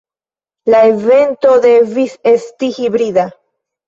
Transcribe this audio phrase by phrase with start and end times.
[0.73, 3.27] La evento devis esti hibrida.